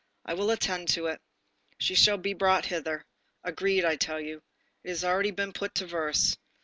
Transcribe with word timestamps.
I 0.25 0.33
will 0.33 0.49
attend 0.49 0.87
to 0.95 1.05
it. 1.05 1.21
She 1.77 1.93
shall 1.93 2.17
be 2.17 2.33
brought 2.33 2.65
hither. 2.65 3.05
Agreed, 3.43 3.85
I 3.85 3.97
tell 3.97 4.19
you. 4.19 4.41
It 4.83 4.89
has 4.89 5.03
already 5.03 5.29
been 5.29 5.53
put 5.53 5.79
into 5.79 5.85
verse. 5.85 6.35